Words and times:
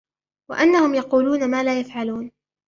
وأنهم 0.51 0.95
يقولون 0.95 1.51
ما 1.51 1.63
لا 1.63 1.79
يفعلون 1.79 2.31